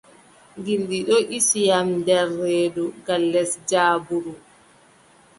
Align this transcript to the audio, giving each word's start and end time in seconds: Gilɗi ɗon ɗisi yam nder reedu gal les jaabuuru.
Gilɗi 0.65 0.97
ɗon 1.07 1.23
ɗisi 1.29 1.59
yam 1.69 1.87
nder 1.99 2.25
reedu 2.41 2.83
gal 3.05 3.23
les 3.33 3.51
jaabuuru. 3.69 4.33